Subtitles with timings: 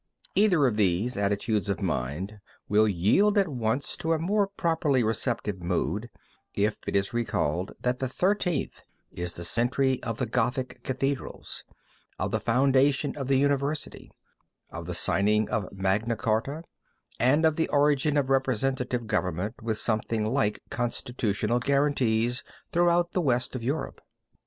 [0.33, 5.61] Either of these attitudes of mind will yield at once to a more properly receptive
[5.61, 6.09] mood
[6.55, 11.63] if it is recalled that the Thirteenth is the century of the Gothic cathedrals,
[12.17, 14.11] of the foundation of the university,
[14.71, 16.63] of the signing of Magna Charta,
[17.19, 23.53] and of the origin of representative government with something like constitutional guarantees throughout the west
[23.53, 24.01] of Europe.